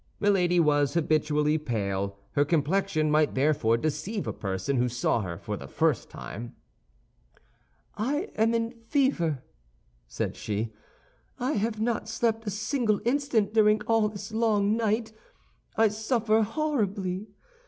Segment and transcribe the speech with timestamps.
[0.19, 5.55] Milady was habitually pale; her complexion might therefore deceive a person who saw her for
[5.57, 6.55] the first time.
[7.95, 9.43] "I am in a fever,"
[10.07, 10.73] said she;
[11.39, 15.13] "I have not slept a single instant during all this long night.
[15.77, 17.27] I suffer horribly.